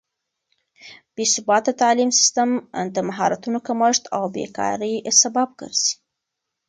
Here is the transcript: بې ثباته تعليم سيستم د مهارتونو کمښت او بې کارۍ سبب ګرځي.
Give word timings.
بې 1.15 1.25
ثباته 1.33 1.71
تعليم 1.81 2.09
سيستم 2.19 2.49
د 2.95 2.97
مهارتونو 3.09 3.57
کمښت 3.67 4.03
او 4.15 4.23
بې 4.33 4.45
کارۍ 4.57 4.93
سبب 5.21 5.49
ګرځي. 5.61 5.93